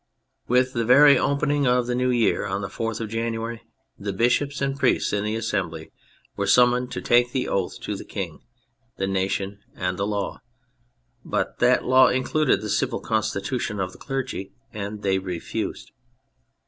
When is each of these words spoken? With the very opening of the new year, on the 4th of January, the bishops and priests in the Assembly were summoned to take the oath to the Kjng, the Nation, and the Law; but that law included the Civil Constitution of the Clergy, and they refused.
With 0.47 0.73
the 0.73 0.83
very 0.83 1.15
opening 1.19 1.67
of 1.67 1.85
the 1.85 1.93
new 1.93 2.09
year, 2.09 2.47
on 2.47 2.61
the 2.61 2.69
4th 2.69 2.99
of 2.99 3.09
January, 3.09 3.61
the 3.99 4.11
bishops 4.11 4.59
and 4.59 4.75
priests 4.75 5.13
in 5.13 5.23
the 5.23 5.35
Assembly 5.35 5.91
were 6.35 6.47
summoned 6.47 6.91
to 6.93 7.01
take 7.01 7.31
the 7.31 7.47
oath 7.47 7.79
to 7.81 7.95
the 7.95 8.03
Kjng, 8.03 8.39
the 8.97 9.05
Nation, 9.05 9.59
and 9.75 9.99
the 9.99 10.07
Law; 10.07 10.41
but 11.23 11.59
that 11.59 11.85
law 11.85 12.07
included 12.07 12.61
the 12.61 12.67
Civil 12.69 12.99
Constitution 12.99 13.79
of 13.79 13.91
the 13.91 13.99
Clergy, 13.99 14.53
and 14.73 15.03
they 15.03 15.19
refused. 15.19 15.91